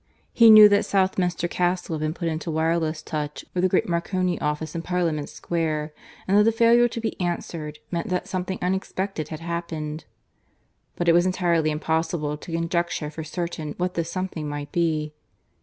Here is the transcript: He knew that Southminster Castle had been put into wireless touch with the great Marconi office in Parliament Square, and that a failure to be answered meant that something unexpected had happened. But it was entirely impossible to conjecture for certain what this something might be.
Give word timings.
He 0.33 0.49
knew 0.49 0.67
that 0.67 0.83
Southminster 0.83 1.47
Castle 1.47 1.93
had 1.95 1.99
been 1.99 2.15
put 2.15 2.27
into 2.27 2.49
wireless 2.49 3.03
touch 3.03 3.45
with 3.53 3.61
the 3.61 3.69
great 3.69 3.87
Marconi 3.87 4.41
office 4.41 4.73
in 4.73 4.81
Parliament 4.81 5.29
Square, 5.29 5.93
and 6.27 6.35
that 6.35 6.47
a 6.47 6.51
failure 6.51 6.87
to 6.87 6.99
be 6.99 7.21
answered 7.21 7.77
meant 7.91 8.09
that 8.09 8.27
something 8.27 8.57
unexpected 8.63 9.27
had 9.27 9.41
happened. 9.41 10.05
But 10.95 11.07
it 11.07 11.13
was 11.13 11.27
entirely 11.27 11.69
impossible 11.69 12.35
to 12.35 12.51
conjecture 12.51 13.11
for 13.11 13.23
certain 13.23 13.75
what 13.77 13.93
this 13.93 14.09
something 14.09 14.49
might 14.49 14.71
be. 14.71 15.13